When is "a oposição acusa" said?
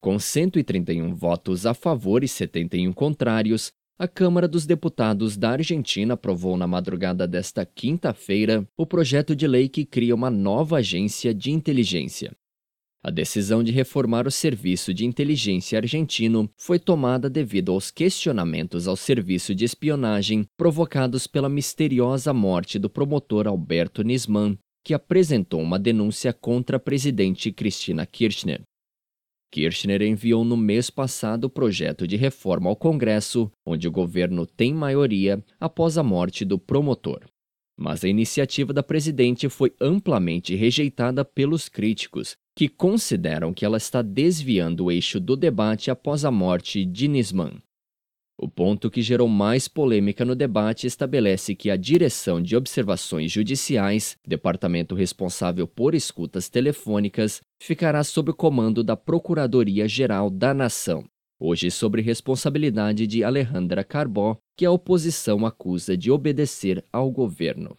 64.64-65.96